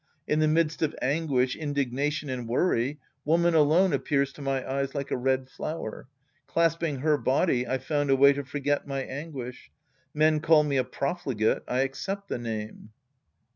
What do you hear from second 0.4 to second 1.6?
midst of anguish,